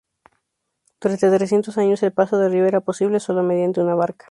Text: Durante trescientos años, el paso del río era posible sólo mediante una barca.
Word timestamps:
Durante 0.99 1.29
trescientos 1.29 1.77
años, 1.77 2.01
el 2.01 2.11
paso 2.11 2.39
del 2.39 2.51
río 2.53 2.65
era 2.65 2.81
posible 2.81 3.19
sólo 3.19 3.43
mediante 3.43 3.81
una 3.81 3.93
barca. 3.93 4.19